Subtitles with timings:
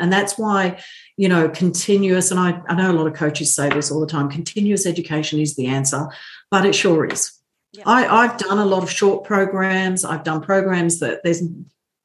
[0.00, 0.80] And that's why,
[1.16, 4.06] you know, continuous, and I, I know a lot of coaches say this all the
[4.06, 6.08] time continuous education is the answer,
[6.50, 7.32] but it sure is.
[7.72, 7.84] Yeah.
[7.86, 10.04] I, I've done a lot of short programs.
[10.04, 11.42] I've done programs that there's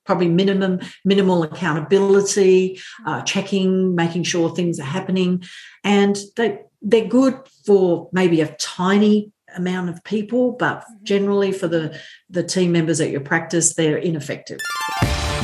[0.06, 5.44] probably minimum minimal accountability, uh, checking, making sure things are happening,
[5.84, 11.04] and they they're good for maybe a tiny amount of people, but mm-hmm.
[11.04, 12.00] generally for the
[12.30, 14.60] the team members at your practice, they're ineffective.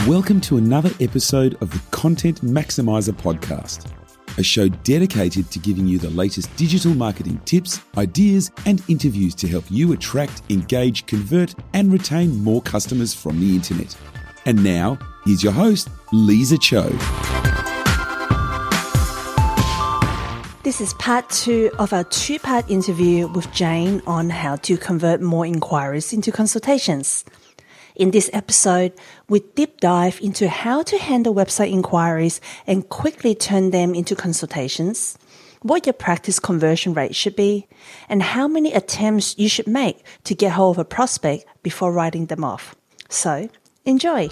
[0.08, 3.86] Welcome to another episode of the Content Maximizer podcast,
[4.40, 9.48] a show dedicated to giving you the latest digital marketing tips, ideas, and interviews to
[9.48, 13.96] help you attract, engage, convert, and retain more customers from the internet.
[14.48, 16.90] And now, here's your host, Lisa Cho.
[20.64, 25.22] This is part two of our two part interview with Jane on how to convert
[25.22, 27.24] more inquiries into consultations.
[28.02, 28.94] In this episode,
[29.30, 35.20] we deep dive into how to handle website inquiries and quickly turn them into consultations,
[35.62, 37.68] what your practice conversion rate should be,
[38.10, 42.26] and how many attempts you should make to get hold of a prospect before writing
[42.26, 42.76] them off.
[43.08, 43.50] So,
[43.86, 44.30] Enjoy.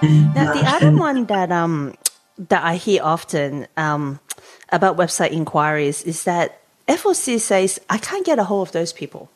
[0.00, 1.96] Now, the other one that um
[2.38, 4.20] that I hear often um,
[4.68, 9.28] about website inquiries is that FOC says I can't get a hold of those people.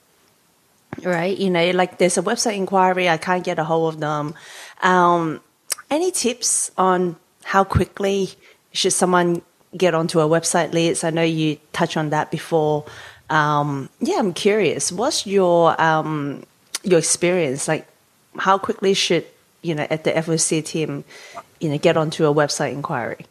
[1.03, 1.37] Right?
[1.37, 4.35] You know, like there's a website inquiry, I can't get a hold of them.
[4.83, 5.41] Um,
[5.91, 8.31] any tips on how quickly
[8.73, 9.43] should someone
[9.77, 11.05] get onto a website list?
[11.05, 12.85] I know you touched on that before.
[13.31, 14.91] Um, yeah, I'm curious.
[14.91, 16.45] What's your um,
[16.83, 17.87] your experience, like
[18.37, 19.27] how quickly should
[19.63, 21.05] you know at the FOC team,
[21.61, 23.27] you know, get onto a website inquiry?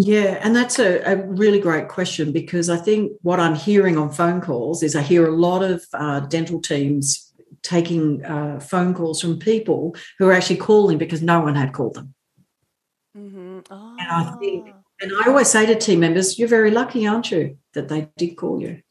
[0.00, 4.12] Yeah, and that's a, a, really great question because I think what I'm hearing on
[4.12, 7.32] phone calls is I hear a lot of uh, dental teams
[7.62, 11.94] taking uh, phone calls from people who are actually calling because no one had called
[11.94, 12.14] them.
[13.16, 13.60] Mm-hmm.
[13.70, 13.96] Oh.
[13.98, 14.78] And I think, ah.
[15.00, 18.36] and I always say to team members, "You're very lucky, aren't you, that they did
[18.36, 18.82] call you."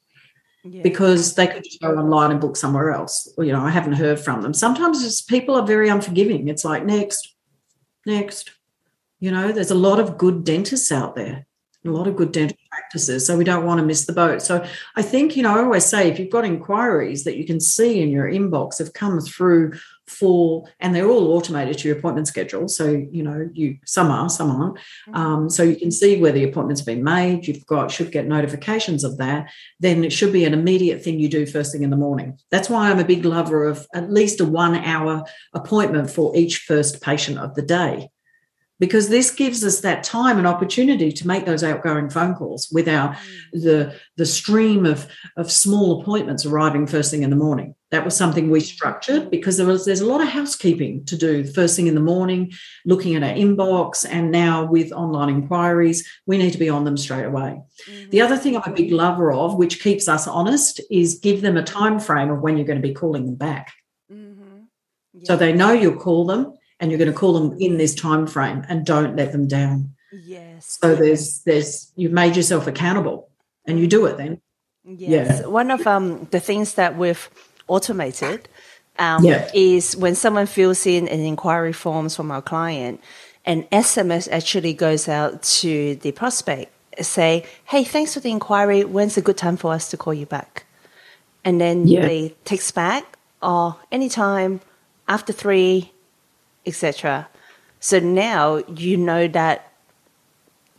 [0.70, 0.82] yeah.
[0.82, 3.32] because they could just go online and book somewhere else.
[3.38, 4.54] Or, you know, I haven't heard from them.
[4.54, 6.48] Sometimes people are very unforgiving.
[6.48, 7.36] It's like, next,
[8.06, 8.52] next.
[9.20, 11.46] You know, there's a lot of good dentists out there,
[11.86, 13.26] a lot of good dental practices.
[13.26, 14.42] So we don't want to miss the boat.
[14.42, 17.60] So I think, you know, I always say if you've got inquiries that you can
[17.60, 19.74] see in your inbox have come through
[20.08, 24.30] for and they're all automated to your appointment schedule so you know you some are
[24.30, 25.16] some aren't mm-hmm.
[25.16, 29.04] um, so you can see where the appointment's been made you've got should get notifications
[29.04, 29.50] of that
[29.82, 32.70] then it should be an immediate thing you do first thing in the morning that's
[32.70, 35.24] why i'm a big lover of at least a one hour
[35.54, 38.10] appointment for each first patient of the day
[38.80, 43.14] because this gives us that time and opportunity to make those outgoing phone calls without
[43.14, 43.62] mm.
[43.64, 48.16] the the stream of of small appointments arriving first thing in the morning that was
[48.16, 51.88] something we structured because there was there's a lot of housekeeping to do first thing
[51.88, 52.52] in the morning
[52.86, 56.98] looking at our inbox and now with online inquiries we need to be on them
[56.98, 58.10] straight away mm-hmm.
[58.10, 61.58] the other thing i'm a big lover of which keeps us honest is give them
[61.58, 63.74] a time frame of when you're going to be calling them back
[64.12, 64.60] mm-hmm.
[65.14, 65.24] yeah.
[65.24, 68.28] so they know you'll call them and you're going to call them in this time
[68.28, 73.30] frame and don't let them down yes so there's there's you've made yourself accountable
[73.66, 74.40] and you do it then
[74.84, 75.48] yes yeah.
[75.48, 77.30] one of um the things that we've
[77.68, 78.48] automated
[79.00, 79.48] um, yeah.
[79.54, 83.02] is when someone fills in an inquiry forms from our client
[83.46, 86.72] an sms actually goes out to the prospect
[87.02, 90.26] say hey thanks for the inquiry when's a good time for us to call you
[90.26, 90.66] back
[91.44, 92.02] and then yeah.
[92.02, 94.62] they text back or oh, anytime
[95.08, 95.92] after three
[96.68, 97.28] etc.
[97.80, 99.72] So now you know that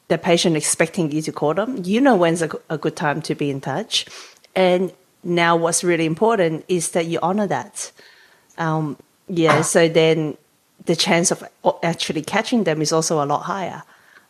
[0.09, 1.83] the patient expecting you to call them.
[1.85, 4.07] You know when's a, a good time to be in touch,
[4.55, 4.93] and
[5.25, 7.91] now what's really important is that you honor that.
[8.57, 8.97] Um,
[9.29, 9.63] yeah.
[9.63, 10.37] So then
[10.85, 11.43] the chance of
[11.83, 13.83] actually catching them is also a lot higher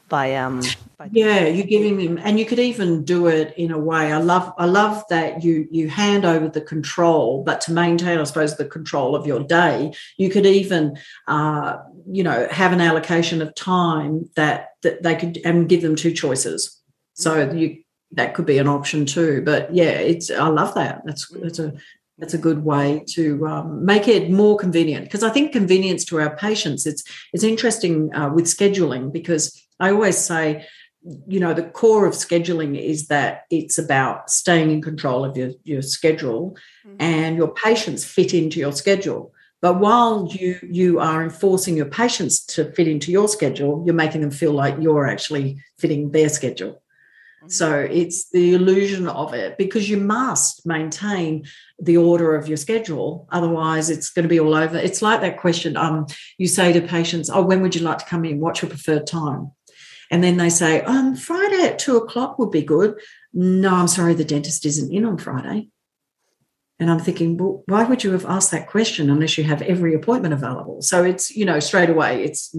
[0.08, 0.60] by um
[0.96, 4.12] by yeah you're giving them and you could even do it in a way.
[4.12, 8.24] I love i love that you you hand over the control but to maintain i
[8.24, 11.78] suppose the control of your day you could even uh
[12.10, 16.12] you know have an allocation of time that that they could and give them two
[16.12, 16.80] choices.
[17.14, 17.82] So you
[18.12, 21.02] that could be an option too but yeah it's i love that.
[21.04, 21.74] That's that's a
[22.18, 26.20] that's a good way to um, make it more convenient because I think convenience to
[26.20, 26.84] our patients.
[26.84, 30.66] It's it's interesting uh, with scheduling because I always say,
[31.26, 35.52] you know, the core of scheduling is that it's about staying in control of your
[35.64, 36.96] your schedule, mm-hmm.
[37.00, 39.32] and your patients fit into your schedule.
[39.60, 44.20] But while you you are enforcing your patients to fit into your schedule, you're making
[44.20, 46.72] them feel like you're actually fitting their schedule.
[46.72, 47.48] Mm-hmm.
[47.48, 51.44] So it's the illusion of it because you must maintain
[51.78, 53.28] the order of your schedule.
[53.30, 54.76] Otherwise, it's going to be all over.
[54.76, 56.06] It's like that question um,
[56.38, 58.40] you say to patients, Oh, when would you like to come in?
[58.40, 59.52] What's your preferred time?
[60.10, 62.98] And then they say, um, Friday at two o'clock would be good.
[63.32, 65.68] No, I'm sorry, the dentist isn't in on Friday.
[66.80, 69.94] And I'm thinking, well, why would you have asked that question unless you have every
[69.94, 70.80] appointment available?
[70.80, 72.54] So it's, you know, straight away, it's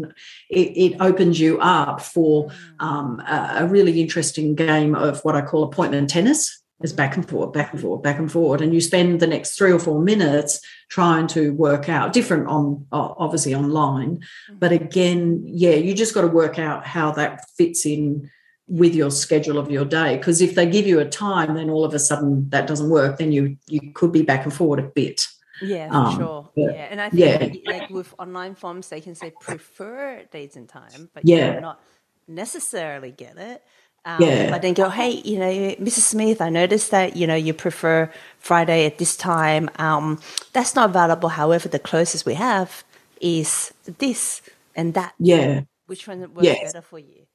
[0.49, 2.53] it, it opens you up for mm.
[2.79, 6.58] um, a, a, really interesting game of what I call appointment tennis.
[6.81, 9.57] Is back and forth, back and forth, back and forth, and you spend the next
[9.57, 14.59] three or four minutes trying to work out different on obviously online, mm.
[14.59, 18.31] but again, yeah, you just got to work out how that fits in
[18.69, 20.17] with your schedule of your day.
[20.17, 23.17] Because if they give you a time then all of a sudden that doesn't work
[23.17, 25.27] then you you could be back and forward a bit.
[25.61, 26.49] Yeah um, sure.
[26.55, 27.71] but, yeah and i think yeah.
[27.71, 31.59] like with online forms they can say prefer dates and time but yeah.
[31.59, 31.81] not
[32.29, 33.61] necessarily get it
[34.05, 34.49] um, yeah.
[34.49, 35.99] But then go, hey, you know, Mrs.
[35.99, 39.69] Smith, I noticed that you know you prefer Friday at this time.
[39.77, 40.19] Um,
[40.53, 41.29] that's not available.
[41.29, 42.83] However, the closest we have
[43.21, 44.41] is this
[44.75, 45.13] and that.
[45.19, 45.61] Yeah.
[45.87, 46.73] Which one works yes.
[46.73, 47.25] better for you?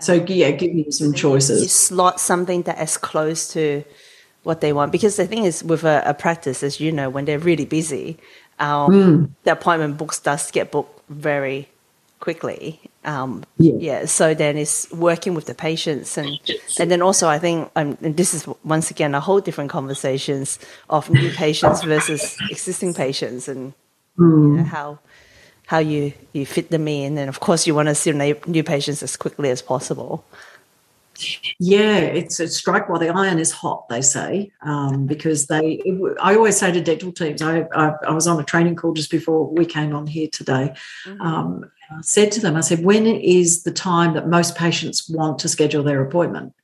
[0.00, 1.62] So yeah, give them some choices.
[1.62, 3.84] You slot something that is close to
[4.42, 7.24] what they want because the thing is with a, a practice, as you know, when
[7.24, 8.18] they're really busy,
[8.58, 9.30] um, mm.
[9.44, 11.68] the appointment books does get booked very
[12.20, 12.80] quickly.
[13.04, 13.74] Um, yeah.
[13.78, 14.04] yeah.
[14.06, 16.38] So then it's working with the patients and
[16.78, 20.58] and then also I think um, and this is once again a whole different conversations
[20.88, 23.74] of new patients versus existing patients and
[24.18, 24.50] mm.
[24.50, 24.68] you know, hmm.
[24.68, 24.98] how
[25.66, 27.18] how you, you fit them in.
[27.18, 28.12] And of course, you want to see
[28.46, 30.24] new patients as quickly as possible.
[31.60, 35.80] Yeah, it's a strike while the iron is hot, they say, um, because they.
[35.84, 38.94] It, I always say to dental teams, I, I, I, was on a training call
[38.94, 40.74] just before we came on here today.
[41.06, 41.20] Mm-hmm.
[41.20, 41.70] Um,
[42.02, 45.82] said to them, I said, when is the time that most patients want to schedule
[45.82, 46.54] their appointment?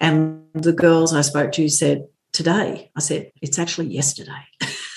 [0.00, 2.90] And the girls I spoke to said, today.
[2.96, 4.44] I said, it's actually yesterday.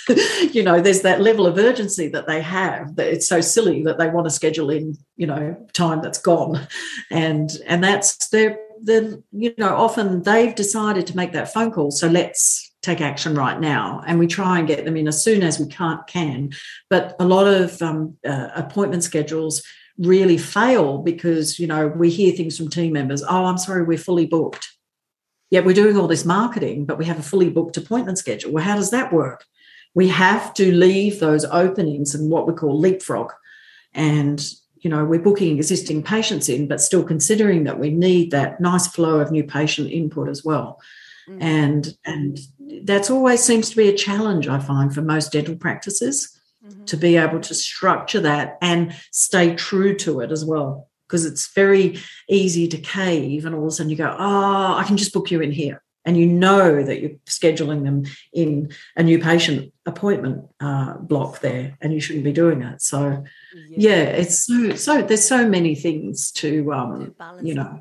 [0.51, 3.97] you know, there's that level of urgency that they have that it's so silly that
[3.97, 6.67] they want to schedule in, you know, time that's gone.
[7.09, 11.91] And and that's their the you know, often they've decided to make that phone call.
[11.91, 14.03] So let's take action right now.
[14.07, 16.51] And we try and get them in as soon as we can't can.
[16.89, 19.63] But a lot of um, uh, appointment schedules
[19.97, 23.97] really fail because, you know, we hear things from team members, oh, I'm sorry, we're
[23.97, 24.67] fully booked.
[25.51, 28.53] Yet we're doing all this marketing, but we have a fully booked appointment schedule.
[28.53, 29.45] Well, how does that work?
[29.93, 33.31] we have to leave those openings and what we call leapfrog.
[33.93, 34.43] And,
[34.77, 38.87] you know, we're booking existing patients in, but still considering that we need that nice
[38.87, 40.79] flow of new patient input as well.
[41.29, 41.41] Mm-hmm.
[41.41, 42.39] And and
[42.83, 46.85] that's always seems to be a challenge, I find, for most dental practices mm-hmm.
[46.85, 50.89] to be able to structure that and stay true to it as well.
[51.07, 54.83] Because it's very easy to cave and all of a sudden you go, oh, I
[54.85, 59.03] can just book you in here and you know that you're scheduling them in a
[59.03, 63.23] new patient appointment uh, block there and you shouldn't be doing it so
[63.69, 67.79] yeah, yeah it's so so there's so many things to um you know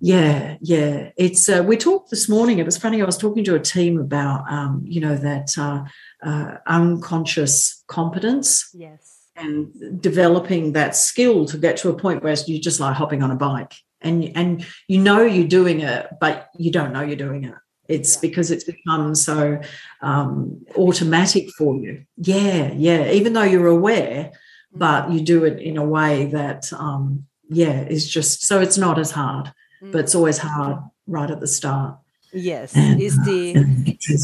[0.00, 1.10] yeah yeah.
[1.16, 4.00] It's uh, we talked this morning it was funny i was talking to a team
[4.00, 5.84] about um you know that uh,
[6.22, 9.28] uh unconscious competence yes.
[9.36, 13.30] and developing that skill to get to a point where you're just like hopping on
[13.30, 13.74] a bike
[14.04, 17.54] and and you know you're doing it but you don't know you're doing it.
[17.88, 18.20] It's yeah.
[18.22, 19.60] because it's become so
[20.00, 22.04] um, automatic for you.
[22.16, 23.10] Yeah yeah.
[23.10, 24.78] Even though you're aware mm-hmm.
[24.78, 28.98] but you do it in a way that um, yeah is just so it's not
[28.98, 29.52] as hard
[29.92, 31.96] but it's always hard right at the start
[32.32, 33.54] yes and, is the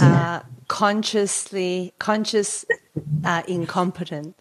[0.03, 2.65] uh, uh, consciously conscious
[3.25, 4.37] uh, incompetent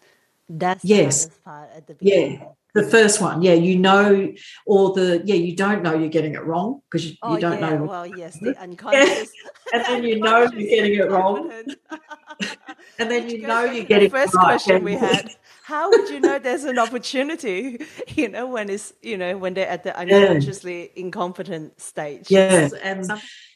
[0.48, 2.40] that's yes part at the beginning.
[2.40, 4.32] yeah the first one, yeah, you know,
[4.66, 7.60] or the yeah, you don't know you're getting it wrong because you, oh, you, don't
[7.60, 7.70] yeah.
[7.70, 7.84] know.
[7.84, 9.30] Well, yes, the unconscious,
[9.72, 11.50] and then you know you're getting it wrong,
[12.98, 14.44] and then you know you're getting the first right.
[14.44, 15.30] question we had.
[15.70, 17.78] How would you know there's an opportunity?
[18.16, 21.04] You know, when it's you know when they're at the unconsciously yeah.
[21.04, 22.30] incompetent stage.
[22.30, 23.06] Yes, and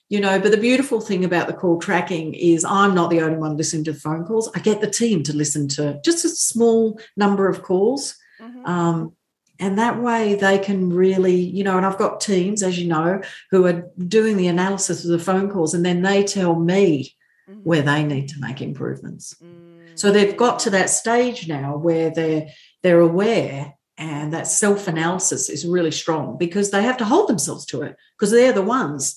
[0.09, 3.39] you know but the beautiful thing about the call tracking is i'm not the only
[3.39, 6.29] one listening to the phone calls i get the team to listen to just a
[6.29, 8.67] small number of calls Mm-hmm.
[8.67, 9.13] Um,
[9.61, 13.21] and that way they can really, you know, and I've got teams, as you know,
[13.51, 17.15] who are doing the analysis of the phone calls and then they tell me
[17.49, 17.61] mm-hmm.
[17.61, 19.35] where they need to make improvements.
[19.43, 19.97] Mm-hmm.
[19.97, 22.49] So they've got to that stage now where they're
[22.83, 27.83] they're aware and that self-analysis is really strong because they have to hold themselves to
[27.83, 29.17] it because they're the ones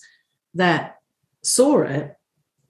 [0.53, 0.97] that
[1.43, 2.16] saw it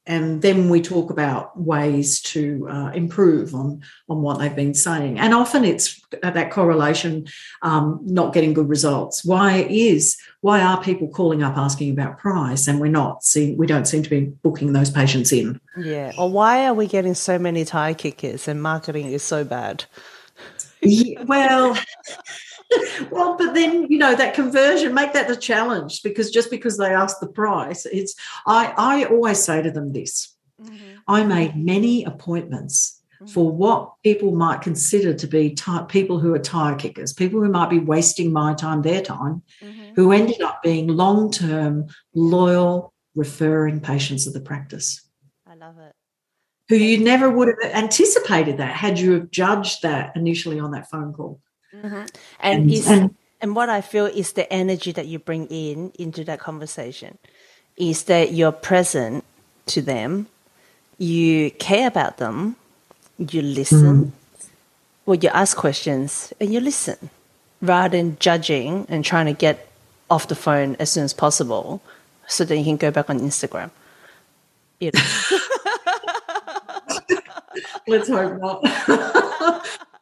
[0.07, 5.19] and then we talk about ways to uh, improve on on what they've been saying.
[5.19, 7.27] And often it's that correlation
[7.61, 9.25] um, not getting good results.
[9.25, 13.67] Why is why are people calling up asking about price and we're not seeing we
[13.67, 15.59] don't seem to be booking those patients in?
[15.77, 16.13] Yeah.
[16.17, 19.83] Or why are we getting so many tire kickers and marketing is so bad?
[20.81, 21.77] Yeah, well
[23.11, 26.93] well, but then you know that conversion, make that the challenge because just because they
[26.93, 30.35] ask the price, it's I I always say to them this.
[30.61, 30.99] Mm-hmm.
[31.07, 33.27] I made many appointments mm-hmm.
[33.27, 37.49] for what people might consider to be ty- people who are tire kickers, people who
[37.49, 39.93] might be wasting my time, their time, mm-hmm.
[39.95, 45.01] who ended up being long term, loyal, referring patients of the practice.
[45.45, 45.93] I love it.
[46.69, 50.89] Who you never would have anticipated that had you have judged that initially on that
[50.89, 51.39] phone call.
[51.81, 51.95] Mm-hmm.
[51.95, 55.91] And, and, is, and, and what I feel is the energy that you bring in
[55.99, 57.17] into that conversation
[57.75, 59.23] is that you're present
[59.67, 60.27] to them,
[60.97, 62.55] you care about them,
[63.17, 64.11] you listen, mm.
[65.05, 67.09] well, you ask questions and you listen
[67.61, 69.67] rather than judging and trying to get
[70.09, 71.81] off the phone as soon as possible
[72.27, 73.71] so that you can go back on Instagram.
[74.79, 75.01] You know.
[77.87, 78.63] Let's hope not.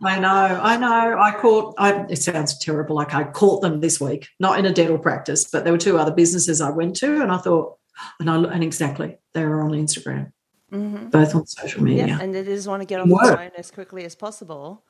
[0.05, 1.19] I know, I know.
[1.19, 1.75] I caught.
[1.77, 2.95] I, it sounds terrible.
[2.95, 5.97] Like I caught them this week, not in a dental practice, but there were two
[5.97, 7.77] other businesses I went to, and I thought,
[8.19, 10.31] and I and exactly they were on Instagram,
[10.71, 11.09] mm-hmm.
[11.09, 13.23] both on social media, yeah, and they just want to get on Work.
[13.23, 14.83] the phone as quickly as possible.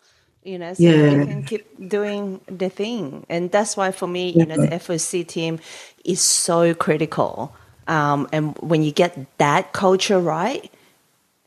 [0.43, 0.91] You know, so yeah.
[0.91, 5.27] they can keep doing the thing, and that's why for me, you know, the FOC
[5.27, 5.59] team
[6.03, 7.55] is so critical.
[7.87, 10.71] Um, and when you get that culture right,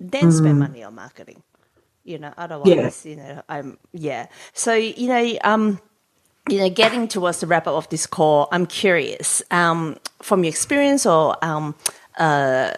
[0.00, 0.32] then mm.
[0.32, 1.42] spend money on marketing
[2.08, 3.10] you know otherwise yeah.
[3.10, 5.80] you know i'm yeah so you know um
[6.48, 10.48] you know getting towards the wrap up of this call i'm curious um from your
[10.48, 11.74] experience or um
[12.18, 12.72] uh,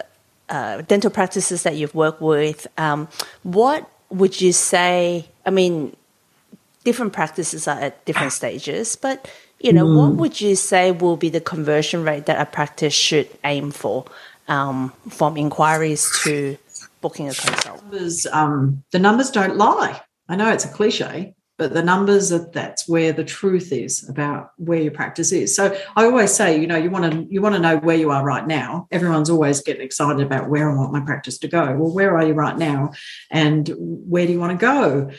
[0.49, 3.07] uh dental practices that you've worked with um
[3.43, 5.95] what would you say i mean
[6.83, 9.97] different practices are at different stages but you know mm.
[9.97, 14.05] what would you say will be the conversion rate that a practice should aim for
[14.47, 16.57] um, from inquiries to
[17.01, 17.81] booking a consult?
[17.83, 20.01] Numbers, um, the numbers don't lie.
[20.29, 24.51] I know it's a cliche, but the numbers are that's where the truth is about
[24.57, 25.55] where your practice is.
[25.55, 28.09] So I always say, you know, you want to you want to know where you
[28.09, 28.87] are right now.
[28.91, 31.75] Everyone's always getting excited about where I want my practice to go.
[31.75, 32.93] Well, where are you right now,
[33.29, 35.11] and where do you want to go?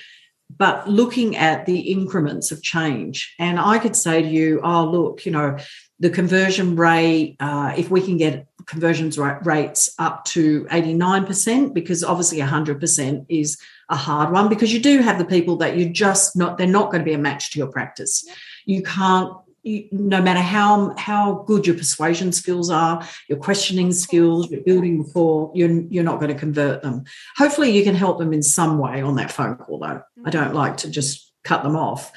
[0.54, 5.24] But looking at the increments of change, and I could say to you, oh look,
[5.24, 5.58] you know,
[6.00, 12.38] the conversion rate, uh, if we can get conversions rates up to 89%, because obviously
[12.38, 16.58] 100% is a hard one, because you do have the people that you're just not,
[16.58, 18.26] they're not going to be a match to your practice.
[18.64, 24.50] You can't, you, no matter how how good your persuasion skills are, your questioning skills,
[24.50, 27.04] your building rapport, you're you're not going to convert them.
[27.36, 29.78] Hopefully, you can help them in some way on that phone call.
[29.78, 32.12] Though I don't like to just cut them off.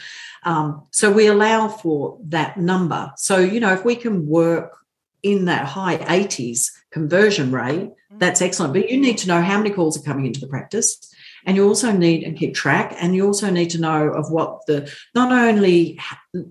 [0.45, 3.11] Um, so we allow for that number.
[3.17, 4.77] So, you know, if we can work
[5.25, 8.19] in that high 80s conversion rate, mm-hmm.
[8.19, 8.73] that's excellent.
[8.73, 11.11] But you need to know how many calls are coming into the practice.
[11.47, 14.65] And you also need and keep track, and you also need to know of what
[14.65, 15.99] the not only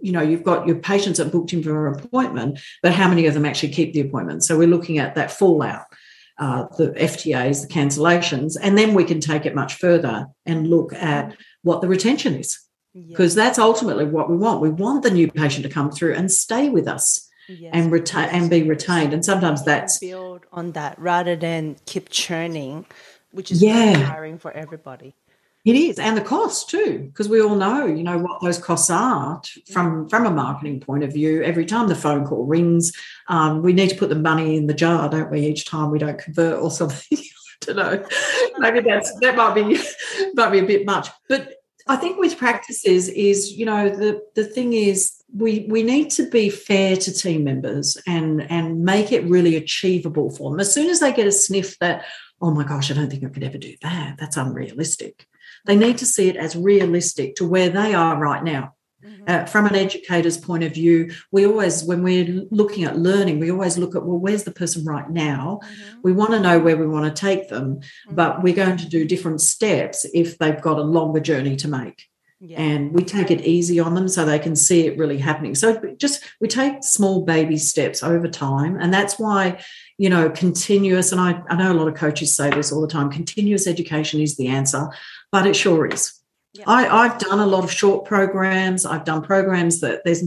[0.00, 3.26] you know you've got your patients that booked in for an appointment, but how many
[3.26, 4.44] of them actually keep the appointment.
[4.44, 5.86] So we're looking at that fallout,
[6.38, 10.92] uh, the FTAs, the cancellations, and then we can take it much further and look
[10.92, 12.60] at what the retention is
[13.08, 14.60] because that's ultimately what we want.
[14.60, 17.70] We want the new patient to come through and stay with us yes.
[17.72, 19.12] and retain and be retained.
[19.12, 22.86] And sometimes that's build on that rather than keep churning,
[23.32, 25.14] which is yeah tiring for everybody.
[25.64, 28.90] It is, and the cost too, because we all know, you know, what those costs
[28.90, 29.40] are
[29.72, 31.42] from from a marketing point of view.
[31.42, 32.92] Every time the phone call rings,
[33.28, 35.40] um, we need to put the money in the jar, don't we?
[35.40, 37.18] Each time we don't convert or something.
[37.18, 38.06] I don't know.
[38.58, 39.80] Maybe that's that might be
[40.34, 41.54] might be a bit much, but
[41.86, 46.28] I think with practices is, you know, the the thing is we we need to
[46.30, 50.60] be fair to team members and and make it really achievable for them.
[50.60, 52.04] As soon as they get a sniff that,
[52.40, 54.16] oh my gosh, I don't think I could ever do that.
[54.18, 55.26] That's unrealistic.
[55.66, 58.73] They need to see it as realistic to where they are right now.
[59.04, 59.24] Mm-hmm.
[59.26, 63.50] Uh, from an educator's point of view, we always, when we're looking at learning, we
[63.50, 65.60] always look at, well, where's the person right now?
[65.62, 66.00] Mm-hmm.
[66.02, 68.14] We want to know where we want to take them, mm-hmm.
[68.14, 72.08] but we're going to do different steps if they've got a longer journey to make.
[72.40, 72.60] Yeah.
[72.60, 75.54] And we take it easy on them so they can see it really happening.
[75.54, 78.76] So just we take small baby steps over time.
[78.78, 79.62] And that's why,
[79.96, 82.88] you know, continuous, and I, I know a lot of coaches say this all the
[82.88, 84.88] time continuous education is the answer,
[85.32, 86.20] but it sure is
[86.66, 88.86] I, I've done a lot of short programs.
[88.86, 90.22] I've done programs that there's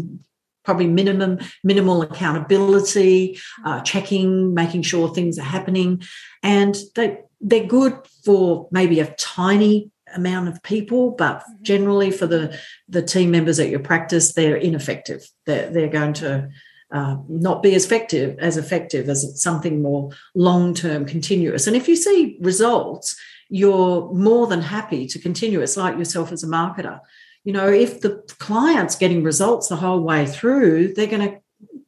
[0.64, 6.04] probably minimum minimal accountability, uh, checking, making sure things are happening,
[6.44, 11.64] and they they're good for maybe a tiny amount of people, but mm-hmm.
[11.64, 15.26] generally for the the team members at your practice, they're ineffective.
[15.46, 16.50] They're they're going to
[16.92, 21.68] uh, not be as effective as effective as something more long term, continuous.
[21.68, 23.16] And if you see results,
[23.50, 25.62] you're more than happy to continue.
[25.62, 27.00] It's like yourself as a marketer.
[27.44, 31.40] You know, if the client's getting results the whole way through, they're going to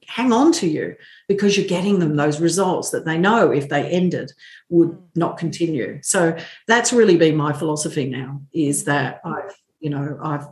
[0.09, 0.95] hang on to you
[1.27, 4.31] because you're getting them those results that they know if they ended
[4.69, 5.01] would mm.
[5.15, 5.99] not continue.
[6.01, 6.35] So
[6.67, 10.47] that's really been my philosophy now is that I've, you know, I've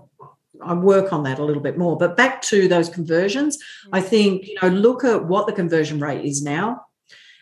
[0.59, 1.97] I work on that a little bit more.
[1.97, 3.59] But back to those conversions,
[3.93, 4.05] I mm.
[4.05, 6.83] think, you know, look at what the conversion rate is now.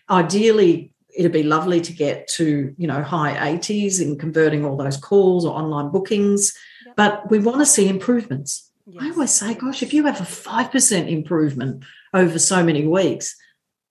[0.10, 4.98] Ideally, it'd be lovely to get to, you know, high 80s in converting all those
[4.98, 6.54] calls or online bookings.
[6.86, 6.96] Yep.
[6.96, 8.72] But we want to see improvements.
[8.86, 9.04] Yes.
[9.04, 13.36] I always say, gosh, if you have a 5% improvement over so many weeks,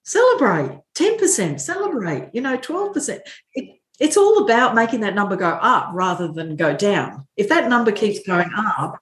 [0.04, 3.20] celebrate 10%, celebrate, you know, 12%.
[3.54, 7.26] It, it's all about making that number go up rather than go down.
[7.36, 9.00] If that number keeps going up,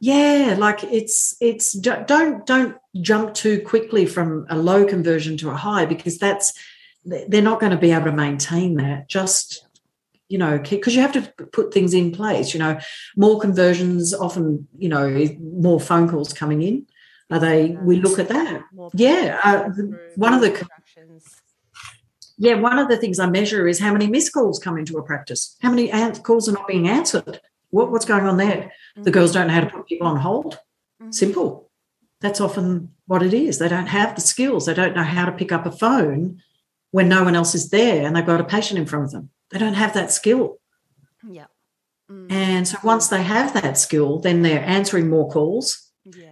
[0.00, 5.56] yeah like it's it's don't don't jump too quickly from a low conversion to a
[5.56, 6.52] high because that's
[7.04, 9.66] they're not going to be able to maintain that just
[10.28, 12.78] you know because you have to put things in place you know
[13.16, 16.86] more conversions often you know more phone calls coming in
[17.30, 18.62] are they we look at that
[18.92, 19.68] yeah uh,
[20.16, 20.66] one of the
[22.36, 25.02] yeah one of the things i measure is how many missed calls come into a
[25.02, 25.90] practice how many
[26.20, 27.40] calls are not being answered
[27.70, 28.56] what, what's going on there?
[28.56, 29.02] Mm-hmm.
[29.02, 30.58] The girls don't know how to put people on hold.
[31.00, 31.10] Mm-hmm.
[31.12, 31.70] Simple.
[32.20, 33.58] That's often what it is.
[33.58, 34.66] They don't have the skills.
[34.66, 36.42] They don't know how to pick up a phone
[36.90, 39.30] when no one else is there and they've got a patient in front of them.
[39.50, 40.58] They don't have that skill.
[41.28, 41.46] Yeah.
[42.10, 42.32] Mm-hmm.
[42.32, 45.84] And so once they have that skill, then they're answering more calls.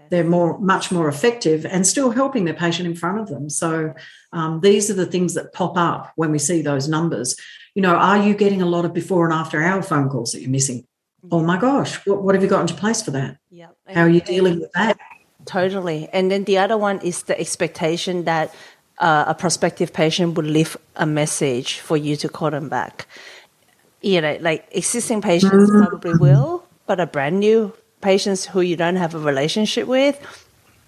[0.09, 3.51] They're more, much more effective, and still helping their patient in front of them.
[3.51, 3.93] So
[4.33, 7.37] um, these are the things that pop up when we see those numbers.
[7.75, 10.41] You know, are you getting a lot of before and after hour phone calls that
[10.41, 10.87] you're missing?
[11.31, 13.39] oh my gosh, what, what have you got into place for that?
[13.51, 13.69] Yeah.
[13.87, 14.99] How are you dealing with that?
[15.45, 16.09] Totally.
[16.13, 18.55] And then the other one is the expectation that
[18.99, 23.07] uh, a prospective patient would leave a message for you to call them back.
[24.03, 25.85] You know, like existing patients mm-hmm.
[25.87, 30.21] probably will, but a brand new patients who you don't have a relationship with,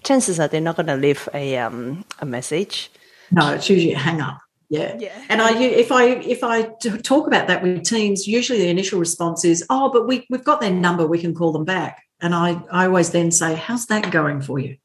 [0.03, 2.91] chances are they're not going to leave a um, a message.
[3.31, 4.39] No, it's usually a hang up.
[4.69, 4.95] Yeah.
[4.99, 5.25] yeah.
[5.29, 6.63] And I, if I, if I
[7.01, 10.61] talk about that with teams, usually the initial response is, "Oh, but we we've got
[10.61, 11.07] their number.
[11.07, 14.59] We can call them back." And I, I always then say, "How's that going for
[14.59, 14.77] you?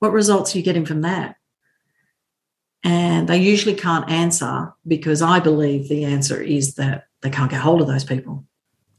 [0.00, 1.36] What results are you getting from that?"
[2.86, 7.60] And they usually can't answer because I believe the answer is that they can't get
[7.60, 8.44] hold of those people.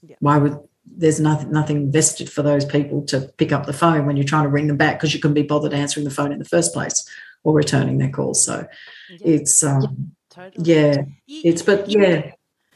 [0.01, 0.17] Yeah.
[0.19, 4.17] Why would there's nothing nothing vested for those people to pick up the phone when
[4.17, 6.39] you're trying to ring them back because you can be bothered answering the phone in
[6.39, 7.07] the first place
[7.45, 8.43] or returning their calls.
[8.43, 8.67] So
[9.09, 9.17] yeah.
[9.21, 10.69] it's um, yeah, totally.
[10.69, 10.95] yeah
[11.27, 12.31] it's but yeah.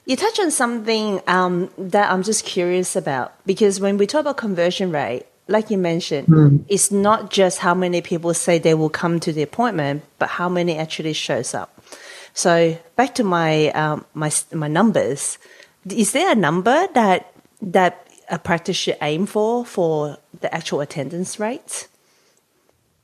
[0.06, 4.38] You touch on something um, that I'm just curious about because when we talk about
[4.38, 6.64] conversion rate, like you mentioned, mm.
[6.68, 10.50] it's not just how many people say they will come to the appointment, but how
[10.50, 11.82] many actually shows up.
[12.34, 15.38] So back to my um, my my numbers,
[15.88, 21.40] is there a number that that a practice should aim for for the actual attendance
[21.40, 21.88] rate?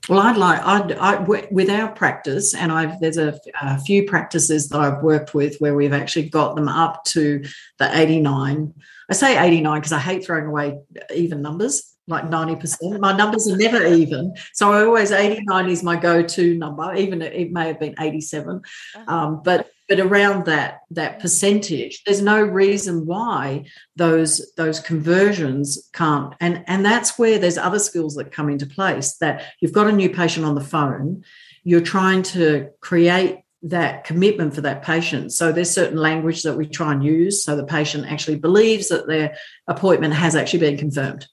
[0.08, 4.70] Well, I'd like I'd, I, with our practice, and I've there's a, a, few practices
[4.70, 7.44] that I've worked with where we've actually got them up to
[7.78, 8.74] the 89.
[9.10, 10.80] I say 89 because I hate throwing away
[11.14, 13.00] even numbers, like 90%.
[13.00, 16.94] My numbers are never even, so I always 89 is my go-to number.
[16.96, 18.62] Even it may have been 87,
[18.96, 19.14] uh-huh.
[19.14, 23.66] um, but but around that that percentage there's no reason why
[23.96, 29.16] those those conversions can't and and that's where there's other skills that come into place
[29.18, 31.24] that you've got a new patient on the phone
[31.64, 36.68] you're trying to create that commitment for that patient so there's certain language that we
[36.68, 39.36] try and use so the patient actually believes that their
[39.68, 41.28] appointment has actually been confirmed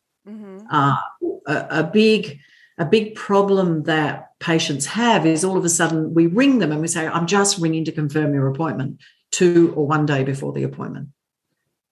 [0.71, 0.75] mm-hmm.
[0.75, 0.97] uh,
[1.47, 2.41] a, a big
[2.77, 6.81] a big problem that patients have is all of a sudden we ring them and
[6.81, 9.01] we say, I'm just ringing to confirm your appointment
[9.31, 11.09] two or one day before the appointment.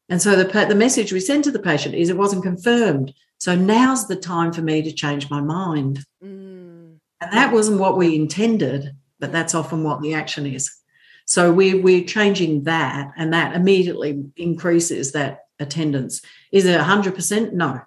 [0.08, 3.14] And so the, the message we send to the patient is it wasn't confirmed.
[3.38, 6.00] So now's the time for me to change my mind.
[6.22, 6.98] Mm.
[7.20, 10.70] And that wasn't what we intended, but that's often what the action is.
[11.24, 16.20] So we, we're changing that, and that immediately increases that attendance.
[16.50, 17.52] Is it 100%?
[17.52, 17.80] No,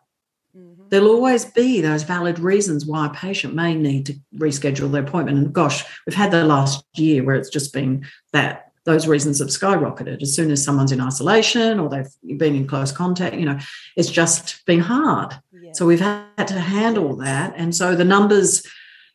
[0.90, 5.38] there'll always be those valid reasons why a patient may need to reschedule their appointment.
[5.38, 9.48] And gosh, we've had the last year where it's just been that those reasons have
[9.48, 10.22] skyrocketed.
[10.22, 13.58] As soon as someone's in isolation or they've been in close contact, you know,
[13.96, 15.34] it's just been hard.
[15.52, 15.72] Yeah.
[15.74, 17.54] So we've had to handle that.
[17.58, 18.64] And so the numbers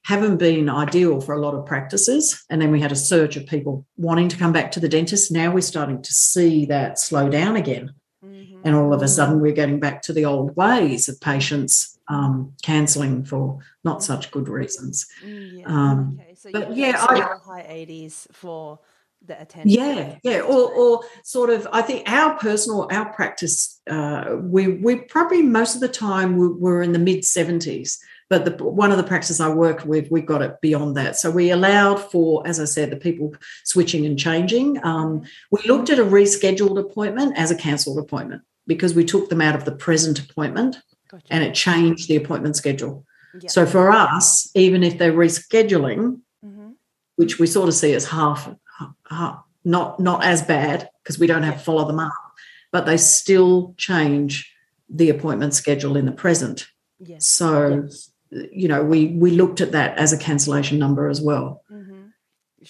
[0.04, 2.44] haven't been ideal for a lot of practices.
[2.50, 5.30] And then we had a surge of people wanting to come back to the dentist.
[5.30, 7.94] Now we're starting to see that slow down again.
[8.40, 8.61] Mm-hmm.
[8.64, 12.53] And all of a sudden, we're getting back to the old ways of patients um,
[12.62, 15.07] cancelling for not such good reasons.
[15.24, 15.66] Mm, yeah.
[15.66, 16.35] Um, okay.
[16.35, 18.81] so but yeah, I, high 80s for
[19.26, 19.70] the attention.
[19.70, 21.68] Yeah, yeah, or, or sort of.
[21.72, 26.48] I think our personal, our practice, uh, we we probably most of the time we,
[26.48, 27.98] we're in the mid 70s
[28.31, 31.16] but the, one of the practices I worked with, we got it beyond that.
[31.16, 34.83] So we allowed for, as I said, the people switching and changing.
[34.87, 39.40] Um, we looked at a rescheduled appointment as a cancelled appointment because we took them
[39.40, 41.27] out of the present appointment gotcha.
[41.29, 43.05] and it changed the appointment schedule.
[43.40, 43.51] Yeah.
[43.51, 46.71] So for us, even if they're rescheduling, mm-hmm.
[47.16, 48.49] which we sort of see as half,
[49.11, 52.12] half not not as bad because we don't have to follow them up,
[52.71, 54.55] but they still change
[54.88, 56.69] the appointment schedule in the present.
[56.99, 57.27] Yes.
[57.27, 61.64] So yes you know, we we looked at that as a cancellation number as well.
[61.71, 62.07] Mm-hmm.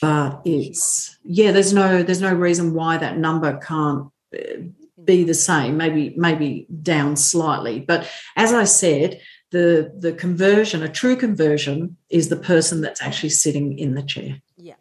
[0.00, 4.62] But it's yeah, there's no there's no reason why that number can't uh,
[5.04, 5.76] be the same.
[5.76, 7.80] Maybe maybe down slightly.
[7.80, 9.20] But as I said,
[9.50, 14.40] the the conversion, a true conversion, is the person that's actually sitting in the chair.
[14.56, 14.76] Yeah,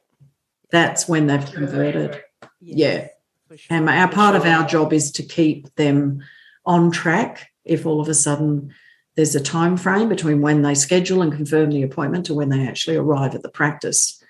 [0.71, 2.21] that's when they've converted.
[2.61, 3.07] Yeah,
[3.49, 3.57] sure.
[3.69, 4.41] and our part sure.
[4.41, 6.23] of our job is to keep them
[6.65, 7.49] on track.
[7.65, 8.73] If all of a sudden
[9.19, 12.65] there's a time frame between when they schedule and confirm the appointment to when they
[12.65, 14.23] actually arrive at the practice.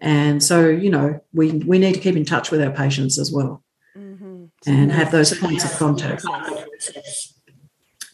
[0.00, 3.30] And so, you know, we, we need to keep in touch with our patients as
[3.30, 3.62] well
[3.94, 4.46] mm-hmm.
[4.66, 6.24] and have those points of contact.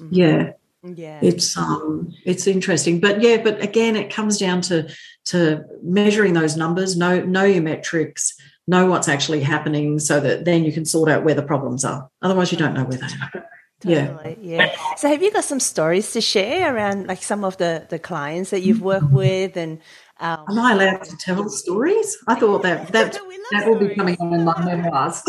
[0.01, 0.09] Mm-hmm.
[0.11, 0.51] Yeah.
[0.83, 1.21] Yeah.
[1.23, 2.99] It's um it's interesting.
[2.99, 4.93] But yeah, but again it comes down to
[5.27, 8.37] to measuring those numbers, know know your metrics,
[8.67, 12.11] know what's actually happening so that then you can sort out where the problems are.
[12.21, 13.49] Otherwise you don't know where they are.
[13.81, 14.39] Totally.
[14.41, 14.65] Yeah.
[14.65, 14.77] yeah.
[14.97, 18.51] So have you got some stories to share around like some of the the clients
[18.51, 19.81] that you've worked with and
[20.19, 22.17] um, Am I allowed to tell stories?
[22.27, 23.13] I thought that that,
[23.53, 25.23] that will be coming on in my memoirs.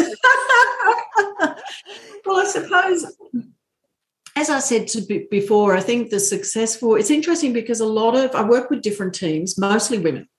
[2.26, 3.06] well, I suppose,
[4.38, 6.96] as I said to before, I think the successful.
[6.96, 10.30] It's interesting because a lot of I work with different teams, mostly women.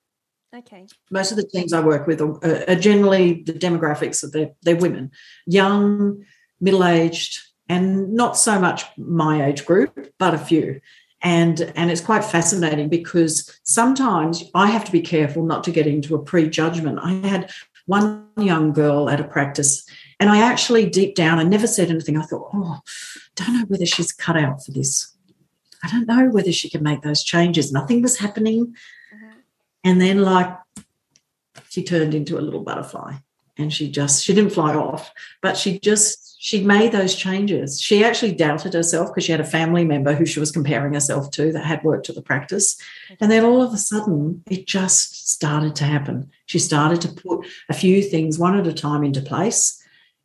[0.56, 0.86] Okay.
[1.10, 4.76] Most of the teams I work with are, are generally the demographics of they're, they're
[4.76, 5.10] women,
[5.46, 6.24] young,
[6.58, 7.38] middle aged,
[7.68, 10.80] and not so much my age group, but a few.
[11.20, 15.86] And, and it's quite fascinating because sometimes I have to be careful not to get
[15.86, 17.00] into a prejudgment.
[17.02, 17.50] I had
[17.86, 19.84] one young girl at a practice,
[20.20, 22.16] and I actually deep down, I never said anything.
[22.16, 22.80] I thought, oh,
[23.34, 25.14] don't know whether she's cut out for this.
[25.82, 27.72] I don't know whether she can make those changes.
[27.72, 28.74] Nothing was happening.
[29.14, 29.38] Mm-hmm.
[29.84, 30.56] And then, like,
[31.68, 33.14] she turned into a little butterfly
[33.56, 37.80] and she just, she didn't fly off, but she just she made those changes.
[37.80, 41.32] She actually doubted herself because she had a family member who she was comparing herself
[41.32, 42.80] to that had worked at the practice.
[43.20, 46.30] And then all of a sudden, it just started to happen.
[46.46, 49.82] She started to put a few things one at a time into place.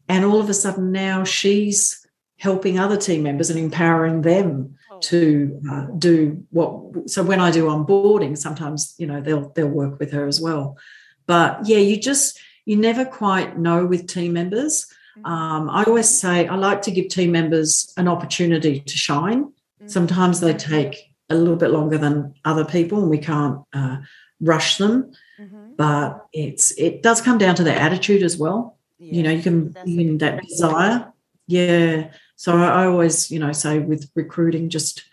[0.08, 2.06] And all of a sudden, now she's
[2.38, 5.00] helping other team members and empowering them oh.
[5.00, 7.10] to uh, do what.
[7.10, 10.78] So when I do onboarding, sometimes you know they'll they'll work with her as well.
[11.26, 14.86] But yeah, you just you never quite know with team members.
[15.24, 19.46] Um, I always say I like to give team members an opportunity to shine.
[19.46, 19.88] Mm-hmm.
[19.88, 23.98] Sometimes they take a little bit longer than other people, and we can't uh,
[24.42, 25.12] rush them.
[25.40, 25.74] Mm-hmm.
[25.78, 28.78] But it's it does come down to their attitude as well.
[29.00, 31.12] Yeah, you know, you can can that desire.
[31.48, 32.12] Yeah.
[32.36, 35.04] So I, I always, you know, say with recruiting, just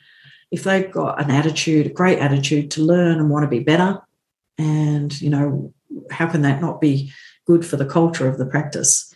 [0.51, 4.01] if they've got an attitude, a great attitude to learn and want to be better,
[4.59, 5.75] and you know,
[6.11, 7.13] how can that not be
[7.47, 9.10] good for the culture of the practice?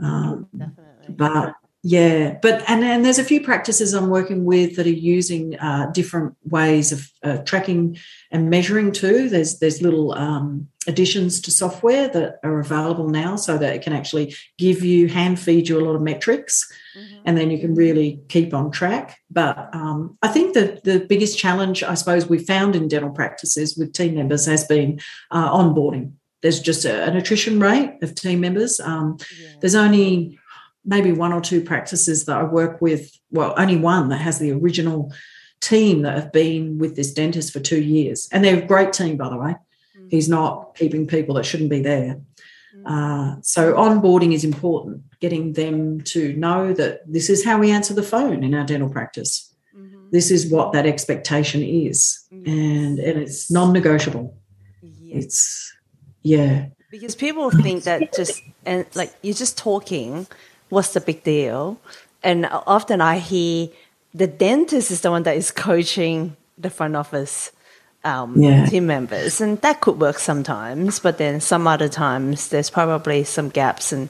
[0.00, 1.14] Um, Definitely.
[1.14, 1.54] But
[1.88, 5.88] yeah, but and and there's a few practices I'm working with that are using uh,
[5.92, 7.96] different ways of uh, tracking
[8.32, 9.28] and measuring too.
[9.28, 13.92] There's there's little um, additions to software that are available now, so that it can
[13.92, 16.66] actually give you hand feed you a lot of metrics,
[16.98, 17.22] mm-hmm.
[17.24, 19.20] and then you can really keep on track.
[19.30, 23.76] But um, I think the the biggest challenge I suppose we found in dental practices
[23.76, 24.98] with team members has been
[25.30, 28.80] uh, onboarding there's just a, an attrition rate of team members.
[28.80, 29.48] Um, yeah.
[29.60, 30.38] There's only
[30.84, 33.10] maybe one or two practices that I work with.
[33.30, 35.12] Well, only one that has the original
[35.60, 39.16] team that have been with this dentist for two years, and they're a great team,
[39.16, 39.56] by the way.
[39.98, 40.10] Mm.
[40.10, 42.20] He's not keeping people that shouldn't be there.
[42.76, 42.84] Mm.
[42.86, 47.94] Uh, so onboarding is important, getting them to know that this is how we answer
[47.94, 49.52] the phone in our dental practice.
[49.76, 50.10] Mm-hmm.
[50.12, 52.46] This is what that expectation is, yes.
[52.46, 54.36] and and it's non-negotiable.
[54.82, 55.24] Yes.
[55.24, 55.75] It's
[56.26, 56.66] yeah.
[56.90, 60.26] because people think that just and like you're just talking
[60.68, 61.78] what's the big deal
[62.22, 63.68] and often i hear
[64.14, 67.52] the dentist is the one that is coaching the front office
[68.04, 68.66] um, yeah.
[68.66, 73.48] team members and that could work sometimes but then some other times there's probably some
[73.48, 74.08] gaps and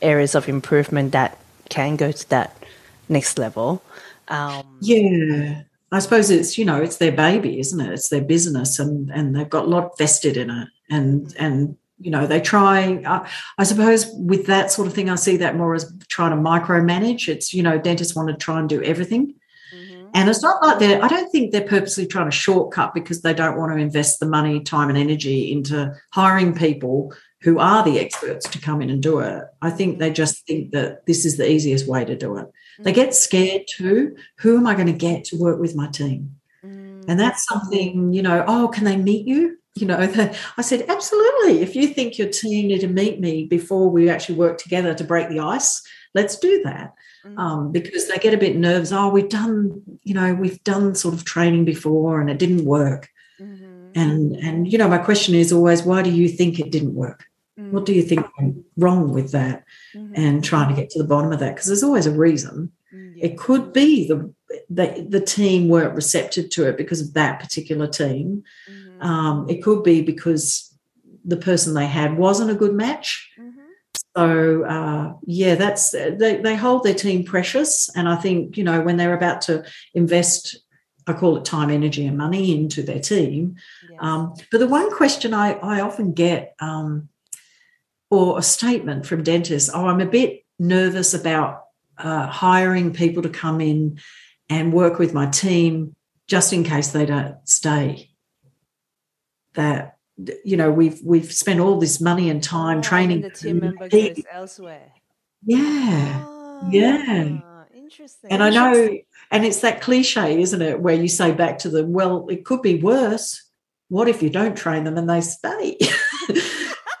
[0.00, 2.56] areas of improvement that can go to that
[3.08, 3.82] next level
[4.28, 5.62] um, yeah
[5.94, 7.92] I suppose it's you know it's their baby, isn't it?
[7.92, 12.10] It's their business, and and they've got a lot vested in it, and and you
[12.10, 13.02] know they try.
[13.04, 13.26] Uh,
[13.58, 17.28] I suppose with that sort of thing, I see that more as trying to micromanage.
[17.28, 19.34] It's you know dentists want to try and do everything,
[19.74, 20.06] mm-hmm.
[20.14, 21.02] and it's not like they're.
[21.02, 24.26] I don't think they're purposely trying to shortcut because they don't want to invest the
[24.26, 29.02] money, time, and energy into hiring people who are the experts to come in and
[29.02, 29.44] do it.
[29.60, 32.50] I think they just think that this is the easiest way to do it.
[32.78, 34.16] They get scared too.
[34.38, 36.36] Who am I going to get to work with my team?
[36.64, 37.04] Mm.
[37.06, 39.58] And that's something, you know, oh, can they meet you?
[39.76, 41.60] You know, the, I said, absolutely.
[41.60, 45.04] If you think your team need to meet me before we actually work together to
[45.04, 45.82] break the ice,
[46.14, 46.94] let's do that.
[47.26, 47.38] Mm.
[47.38, 48.92] Um, because they get a bit nervous.
[48.92, 53.08] Oh, we've done, you know, we've done sort of training before and it didn't work.
[53.40, 53.90] Mm-hmm.
[53.96, 57.24] And and you know, my question is always, why do you think it didn't work?
[57.58, 57.70] Mm.
[57.70, 59.64] What do you think went wrong with that?
[59.94, 60.14] Mm-hmm.
[60.14, 62.70] And trying to get to the bottom of that because there's always a reason.
[62.94, 63.26] Mm, yeah.
[63.26, 64.32] It could be the,
[64.70, 68.44] the the team weren't receptive to it because of that particular team.
[69.04, 70.76] Um, it could be because
[71.24, 73.30] the person they had wasn't a good match.
[73.38, 73.60] Mm-hmm.
[74.16, 78.80] So uh, yeah, that's they, they hold their team precious, and I think you know
[78.80, 79.64] when they're about to
[79.94, 80.56] invest
[81.06, 83.56] I call it time, energy, and money into their team.
[83.90, 83.98] Yes.
[84.00, 87.10] Um, but the one question I, I often get um,
[88.14, 91.64] or a statement from dentists oh i'm a bit nervous about
[91.98, 93.98] uh, hiring people to come in
[94.48, 95.94] and work with my team
[96.26, 98.10] just in case they don't stay
[99.54, 99.98] that
[100.44, 103.88] you know we've we've spent all this money and time oh, training the team member
[103.88, 104.92] goes elsewhere.
[105.44, 106.24] Yeah.
[106.26, 107.40] Oh, yeah.
[107.74, 108.30] interesting.
[108.30, 108.96] And i know
[109.30, 112.62] and it's that cliche isn't it where you say back to them well it could
[112.62, 113.40] be worse.
[113.88, 115.78] What if you don't train them and they stay?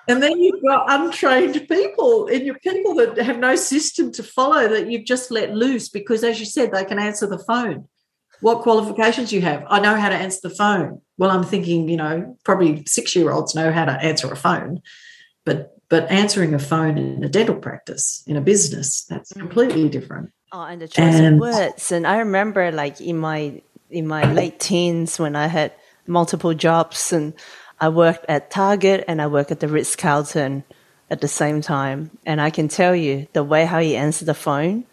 [0.06, 4.68] And then you've got untrained people and your people that have no system to follow
[4.68, 7.88] that you've just let loose because, as you said, they can answer the phone.
[8.40, 9.64] What qualifications you have?
[9.68, 11.00] I know how to answer the phone.
[11.16, 14.82] Well, I'm thinking, you know, probably six year olds know how to answer a phone,
[15.44, 19.40] but but answering a phone in a dental practice in a business that's mm.
[19.40, 20.32] completely different.
[20.52, 21.92] Oh, and the choice and, of words.
[21.92, 25.72] And I remember, like in my in my late teens, when I had
[26.06, 27.34] multiple jobs and
[27.80, 30.64] I worked at Target and I worked at the Ritz Carlton
[31.10, 32.10] at the same time.
[32.24, 34.84] And I can tell you the way how you answer the phone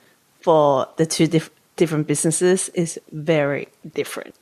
[0.42, 1.52] for the two dif-
[1.82, 4.36] different businesses is very different.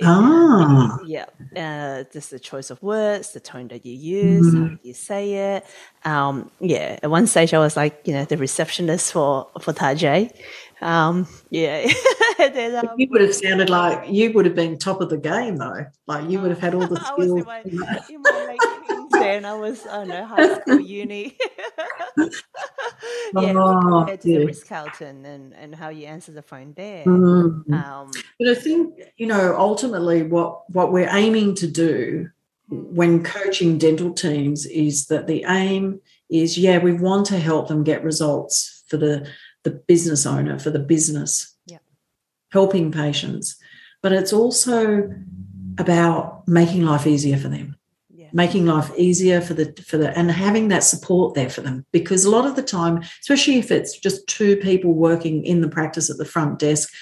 [0.00, 0.98] Ah.
[1.04, 1.26] Yeah.
[1.56, 4.66] Uh, just the choice of words, the tone that you use, mm-hmm.
[4.66, 5.66] how you say it.
[6.04, 7.00] Um, yeah.
[7.02, 10.36] At one stage, I was like, you know, the receptionist for, for Target.
[10.80, 11.90] Um, yeah.
[12.38, 15.56] then, um, you would have sounded like you would have been top of the game,
[15.56, 15.86] though.
[16.06, 17.46] Like you would have had all the skills.
[17.48, 19.44] I was in my, in my late teens then.
[19.44, 21.36] I was, I don't know, high school, uni.
[23.34, 24.38] yeah, oh, compared to yeah.
[24.38, 27.04] the Ritz Carlton and, and how you answer the phone there.
[27.04, 27.74] Mm-hmm.
[27.74, 32.30] Um, but I think, you know, ultimately what, what we're aiming to do
[32.68, 37.84] when coaching dental teams is that the aim is, yeah, we want to help them
[37.84, 39.28] get results for the
[39.64, 41.78] the business owner, for the business, yeah.
[42.52, 43.56] helping patients.
[44.02, 45.10] But it's also
[45.78, 47.76] about making life easier for them.
[48.36, 52.24] Making life easier for the for the and having that support there for them because
[52.24, 56.10] a lot of the time, especially if it's just two people working in the practice
[56.10, 56.92] at the front desk,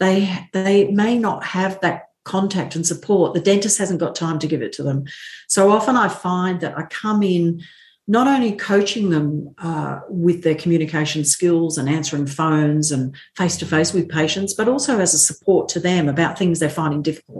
[0.00, 3.34] they they may not have that contact and support.
[3.34, 5.04] The dentist hasn't got time to give it to them.
[5.48, 7.62] So often I find that I come in
[8.10, 13.64] not only coaching them uh, with their communication skills and answering phones and face to
[13.64, 17.39] face with patients, but also as a support to them about things they're finding difficult,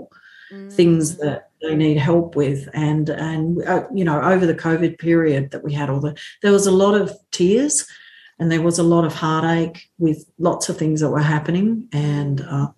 [0.51, 0.73] mm.
[0.73, 2.69] things that they need help with.
[2.75, 6.53] And and uh, you know, over the COVID period that we had, all the there
[6.53, 7.87] was a lot of tears,
[8.39, 11.89] and there was a lot of heartache with lots of things that were happening.
[11.93, 12.69] And uh,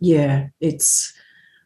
[0.00, 1.12] yeah, it's.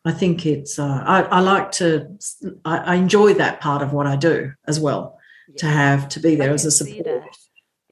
[0.02, 0.78] I think it's.
[0.78, 2.16] Uh, I, I, like to.
[2.64, 5.18] I, I enjoy that part of what I do as well
[5.58, 7.24] to have to be there as a support.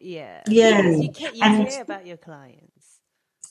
[0.00, 0.42] Yeah.
[0.46, 0.88] Yeah.
[0.88, 3.00] You, care, you and, care about your clients.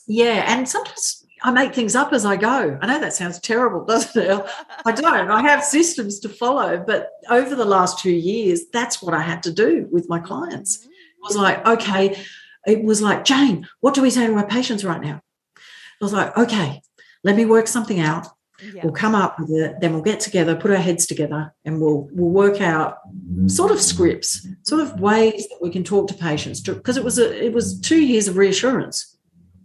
[0.06, 0.44] Yeah.
[0.48, 2.78] And sometimes I make things up as I go.
[2.80, 4.46] I know that sounds terrible, doesn't it?
[4.84, 5.30] I don't.
[5.30, 6.82] I have systems to follow.
[6.84, 10.84] But over the last two years, that's what I had to do with my clients.
[10.84, 10.90] It
[11.22, 12.22] was like, okay,
[12.66, 15.20] it was like, Jane, what do we say to our patients right now?
[15.56, 16.80] I was like, okay,
[17.24, 18.28] let me work something out.
[18.60, 18.82] Yeah.
[18.82, 22.08] We'll come up with it, then we'll get together, put our heads together, and we'll
[22.10, 22.98] we'll work out
[23.46, 26.60] sort of scripts, sort of ways that we can talk to patients.
[26.60, 29.16] Because it was a it was two years of reassurance.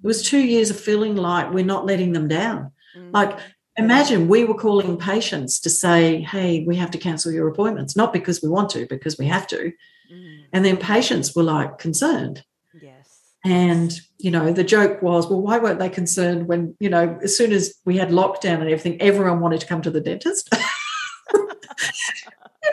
[0.03, 2.71] It was two years of feeling like we're not letting them down.
[2.95, 3.11] Mm-hmm.
[3.11, 3.39] Like
[3.77, 8.13] imagine we were calling patients to say, "Hey, we have to cancel your appointments," not
[8.13, 9.71] because we want to, because we have to.
[10.11, 10.41] Mm-hmm.
[10.51, 12.43] And then patients were like concerned.
[12.79, 13.21] Yes.
[13.43, 17.35] And, you know, the joke was, well, why weren't they concerned when, you know, as
[17.35, 20.53] soon as we had lockdown and everything, everyone wanted to come to the dentist?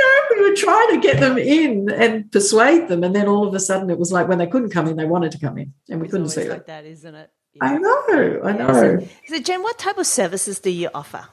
[0.00, 3.04] you know, we were trying to get them in and persuade them.
[3.04, 5.04] And then all of a sudden it was like when they couldn't come in, they
[5.04, 7.30] wanted to come in and we it's couldn't see like that, isn't it?
[7.54, 7.64] Yeah.
[7.64, 8.72] I know, I know.
[8.72, 11.26] So, so, Jen, what type of services do you offer?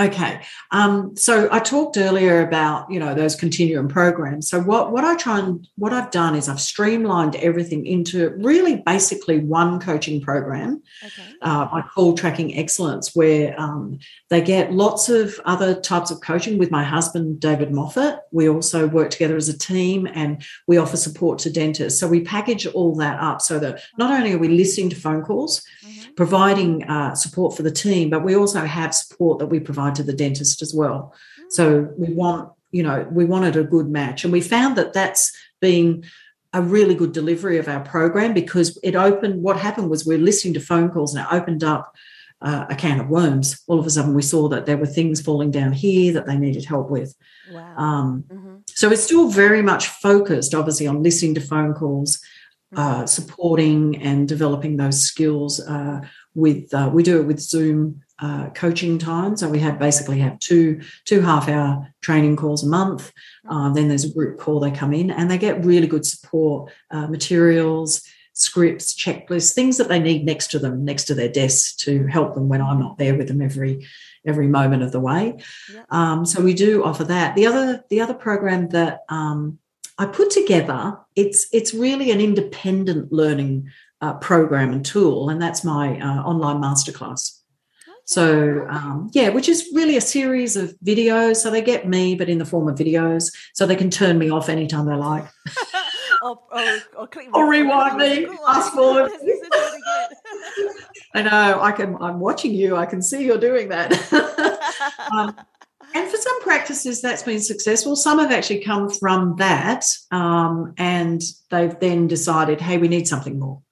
[0.00, 4.48] Okay, um, so I talked earlier about you know those continuum programs.
[4.48, 8.76] So what what I try and what I've done is I've streamlined everything into really
[8.76, 10.82] basically one coaching program.
[11.04, 11.34] Okay.
[11.42, 13.98] Uh, I call Tracking Excellence, where um,
[14.30, 18.20] they get lots of other types of coaching with my husband David Moffat.
[18.30, 22.00] We also work together as a team, and we offer support to dentists.
[22.00, 25.22] So we package all that up so that not only are we listening to phone
[25.22, 26.14] calls, mm-hmm.
[26.14, 30.02] providing uh, support for the team, but we also have support that we provide to
[30.02, 31.14] the dentist as well.
[31.50, 34.24] So we want, you know, we wanted a good match.
[34.24, 36.04] And we found that that's been
[36.52, 40.24] a really good delivery of our program because it opened, what happened was we we're
[40.24, 41.94] listening to phone calls and it opened up
[42.42, 43.62] uh, a can of worms.
[43.66, 46.36] All of a sudden, we saw that there were things falling down here that they
[46.36, 47.14] needed help with.
[47.50, 47.76] Wow.
[47.76, 48.56] Um, mm-hmm.
[48.66, 52.20] So it's still very much focused, obviously, on listening to phone calls,
[52.74, 53.06] uh, mm-hmm.
[53.06, 55.60] supporting and developing those skills.
[55.60, 56.00] Uh,
[56.34, 59.36] with uh, we do it with Zoom uh, coaching time.
[59.36, 63.12] So we have basically have two two half hour training calls a month.
[63.48, 64.60] Uh, then there's a group call.
[64.60, 68.02] They come in and they get really good support uh, materials,
[68.32, 72.34] scripts, checklists, things that they need next to them, next to their desks to help
[72.34, 73.86] them when I'm not there with them every
[74.26, 75.38] every moment of the way.
[75.88, 77.34] Um, so we do offer that.
[77.34, 79.58] The other the other program that um,
[79.98, 85.64] I put together it's it's really an independent learning uh, program and tool, and that's
[85.64, 87.39] my uh, online masterclass.
[88.10, 91.36] So, um, yeah, which is really a series of videos.
[91.36, 93.32] So they get me, but in the form of videos.
[93.54, 95.26] So they can turn me off anytime they like.
[96.22, 99.12] or, or, or, or rewind me, fast forward.
[101.14, 101.60] I know.
[101.60, 101.96] I can.
[102.00, 102.74] I'm watching you.
[102.74, 103.92] I can see you're doing that.
[105.12, 105.36] um,
[105.94, 107.94] and for some practices, that's been successful.
[107.94, 113.38] Some have actually come from that, um, and they've then decided, hey, we need something
[113.38, 113.62] more.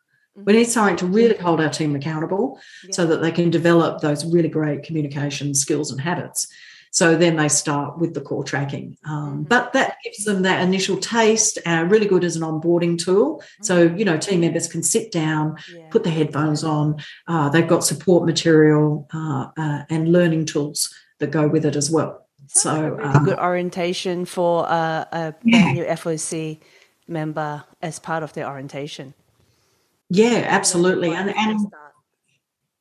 [0.44, 2.90] We need something to really hold our team accountable yeah.
[2.92, 6.48] so that they can develop those really great communication skills and habits.
[6.90, 8.96] So then they start with the core tracking.
[9.04, 9.42] Um, mm-hmm.
[9.42, 13.36] But that gives them that initial taste, uh, really good as an onboarding tool.
[13.36, 13.64] Mm-hmm.
[13.64, 15.88] So, you know, team members can sit down, yeah.
[15.90, 16.96] put the headphones on,
[17.26, 21.90] uh, they've got support material uh, uh and learning tools that go with it as
[21.90, 22.26] well.
[22.48, 25.72] So, really um, good orientation for a yeah.
[25.72, 26.60] new FOC
[27.06, 29.14] member as part of their orientation.
[30.10, 31.12] Yeah, absolutely.
[31.12, 31.60] And, and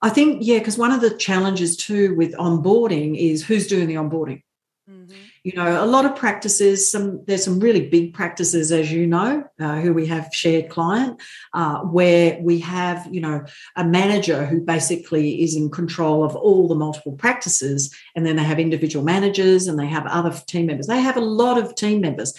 [0.01, 3.95] I think, yeah, because one of the challenges too with onboarding is who's doing the
[3.95, 4.43] onboarding.
[4.89, 5.13] Mm-hmm.
[5.43, 9.45] You know, a lot of practices, some there's some really big practices, as you know,
[9.59, 11.21] uh, who we have shared client,
[11.53, 16.67] uh, where we have, you know, a manager who basically is in control of all
[16.67, 20.87] the multiple practices, and then they have individual managers and they have other team members.
[20.87, 22.33] They have a lot of team members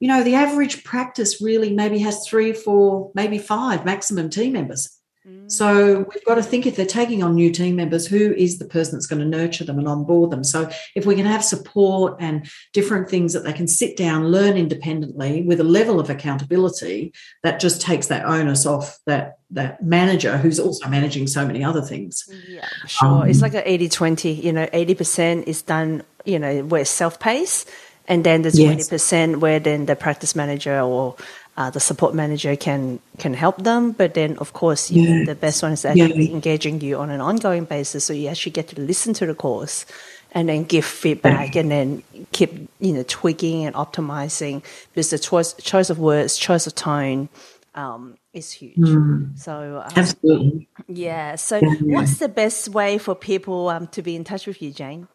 [0.00, 4.96] you know, the average practice really maybe has three, four, maybe five maximum team members.
[5.28, 5.52] Mm.
[5.52, 8.64] So we've got to think if they're taking on new team members, who is the
[8.64, 10.42] person that's going to nurture them and onboard them?
[10.42, 14.56] So if we can have support and different things that they can sit down, learn
[14.56, 20.38] independently with a level of accountability, that just takes that onus off that that manager
[20.38, 22.24] who's also managing so many other things.
[22.48, 23.08] Yeah, sure.
[23.08, 27.68] Um, it's like an 80-20, you know, 80% is done, you know, where self-paced
[28.10, 28.88] and then the twenty yes.
[28.88, 31.16] percent where then the practice manager or
[31.56, 33.92] uh, the support manager can can help them.
[33.92, 35.24] But then, of course, yeah.
[35.24, 36.34] the best one is actually yeah.
[36.34, 39.86] engaging you on an ongoing basis, so you actually get to listen to the course
[40.32, 45.54] and then give feedback and then keep you know tweaking and optimizing because the choice
[45.54, 47.28] choice of words, choice of tone.
[47.72, 48.76] Um, is huge.
[48.76, 49.38] Mm.
[49.38, 51.36] So um, absolutely, yeah.
[51.36, 51.74] So, yeah.
[51.82, 55.06] what's the best way for people um, to be in touch with you, Jane?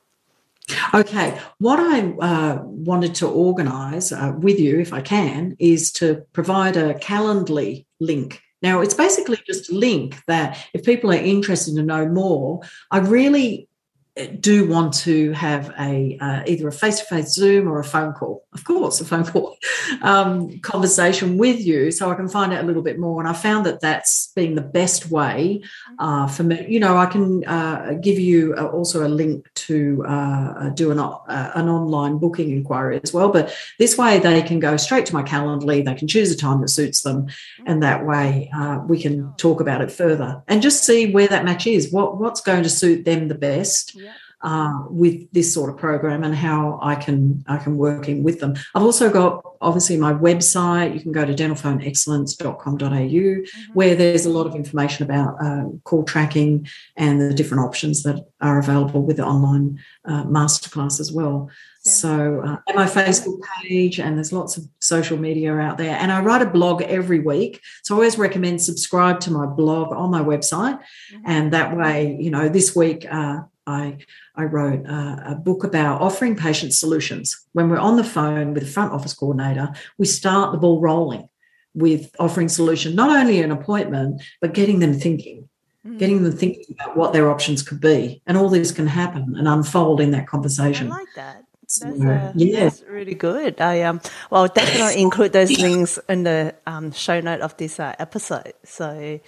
[0.93, 6.23] Okay, what I uh, wanted to organise uh, with you, if I can, is to
[6.34, 8.41] provide a Calendly link.
[8.62, 12.99] Now, it's basically just a link that if people are interested to know more, I
[12.99, 13.67] really
[14.15, 18.45] do want to have a uh, either a face-to-face zoom or a phone call.
[18.54, 19.58] Of course a phone call
[20.01, 23.20] um, conversation with you so i can find out a little bit more.
[23.20, 25.61] And i found that that's been the best way
[25.99, 26.66] uh, for me.
[26.70, 30.99] You know i can uh, give you uh, also a link to uh, do an,
[30.99, 33.30] uh, an online booking inquiry as well.
[33.30, 35.84] But this way they can go straight to my calendly.
[35.84, 37.28] They can choose a time that suits them.
[37.66, 38.49] And that way
[38.88, 41.91] we can talk about it further and just see where that match is.
[41.91, 43.97] What what's going to suit them the best
[44.42, 48.40] uh, with this sort of program and how I can I can work in with
[48.40, 48.56] them.
[48.74, 50.94] I've also got obviously my website.
[50.94, 53.74] You can go to dentalphoneexcellence.com.au mm-hmm.
[53.74, 58.26] where there's a lot of information about uh, call tracking and the different options that
[58.42, 61.50] are available with the online uh, masterclass as well.
[61.88, 65.96] So, uh, and my Facebook page, and there's lots of social media out there.
[65.96, 67.62] And I write a blog every week.
[67.84, 70.80] So, I always recommend subscribe to my blog on my website.
[71.14, 71.24] Mm-hmm.
[71.26, 73.97] And that way, you know, this week uh, I
[74.36, 77.45] I wrote a, a, book about offering patient solutions.
[77.53, 81.30] When we're on the phone with a front office coordinator, we start the ball rolling
[81.74, 85.49] with offering solution, not only an appointment, but getting them thinking,
[85.86, 85.97] mm.
[85.97, 88.22] getting them thinking about what their options could be.
[88.26, 90.91] And all this can happen and unfold in that conversation.
[90.91, 91.43] I like that.
[91.61, 92.66] That's, uh, yeah.
[92.66, 93.59] that's really good.
[93.59, 93.99] I um,
[94.30, 98.53] well, definitely include those links in the um, show note of this uh, episode.
[98.63, 99.20] So